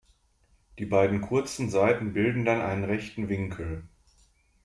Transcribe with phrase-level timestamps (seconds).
[0.79, 3.83] Die beiden kurzen Seiten bilden dann einen rechten Winkel.